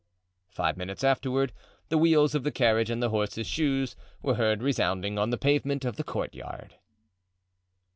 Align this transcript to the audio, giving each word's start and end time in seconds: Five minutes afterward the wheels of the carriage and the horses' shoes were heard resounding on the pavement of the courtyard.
Five 0.49 0.77
minutes 0.77 1.03
afterward 1.03 1.53
the 1.89 1.97
wheels 1.99 2.33
of 2.33 2.43
the 2.43 2.51
carriage 2.51 2.89
and 2.89 3.03
the 3.03 3.11
horses' 3.11 3.45
shoes 3.45 3.95
were 4.23 4.33
heard 4.33 4.63
resounding 4.63 5.19
on 5.19 5.29
the 5.29 5.37
pavement 5.37 5.85
of 5.85 5.95
the 5.95 6.03
courtyard. 6.03 6.73